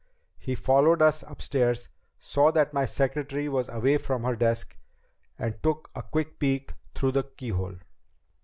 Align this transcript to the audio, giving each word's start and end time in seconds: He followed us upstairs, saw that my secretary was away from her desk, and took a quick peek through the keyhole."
He 0.39 0.55
followed 0.55 0.99
us 1.03 1.21
upstairs, 1.27 1.87
saw 2.17 2.49
that 2.53 2.73
my 2.73 2.85
secretary 2.85 3.47
was 3.47 3.69
away 3.69 3.99
from 3.99 4.23
her 4.23 4.35
desk, 4.35 4.75
and 5.37 5.61
took 5.61 5.91
a 5.93 6.01
quick 6.01 6.39
peek 6.39 6.73
through 6.95 7.11
the 7.11 7.25
keyhole." 7.37 7.75